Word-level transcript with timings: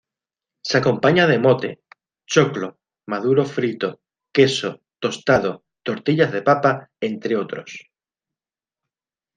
Se 0.69 0.79
acompaña 0.79 1.27
de 1.27 1.37
mote, 1.45 1.71
choclo, 2.25 2.79
maduro 3.05 3.45
frito, 3.45 3.99
queso, 4.35 4.81
tostado, 4.97 5.63
tortillas 5.83 6.31
de 6.31 6.41
papa, 6.41 6.89
entre 6.99 7.37
otros. 7.37 7.69